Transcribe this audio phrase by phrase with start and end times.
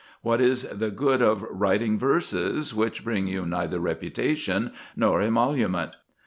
[0.23, 5.95] What is the good of writing verses which bring you neither reputation nor emolument?